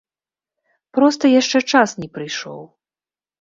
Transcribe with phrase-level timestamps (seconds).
[0.99, 2.59] Проста яшчэ час не прыйшоў.